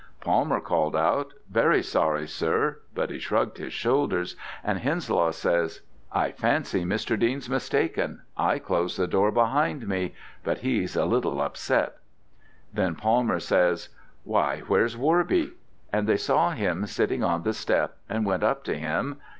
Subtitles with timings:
[0.19, 5.81] Palmer called out 'Very sorry, sir,' but he shrugged his shoulders, and Henslow says,
[6.11, 7.19] 'I fancy Mr.
[7.19, 8.23] Dean's mistaken.
[8.35, 11.99] I closed the door behind me, but he's a little upset.'
[12.73, 13.89] Then Palmer says,
[14.23, 15.51] 'Why, where's Worby?'
[15.93, 19.17] and they saw him sitting on the step and went up to him.